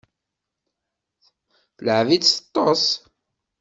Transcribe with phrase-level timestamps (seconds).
[1.77, 2.85] Tleɛɛeb-itt teṭṭes.